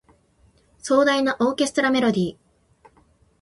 [0.79, 2.37] 壮大なオーケストラメロディ